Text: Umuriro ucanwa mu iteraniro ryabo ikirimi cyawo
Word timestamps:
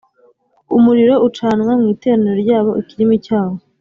Umuriro 0.77 1.15
ucanwa 1.27 1.71
mu 1.79 1.87
iteraniro 1.93 2.35
ryabo 2.43 2.71
ikirimi 2.81 3.15
cyawo 3.25 3.55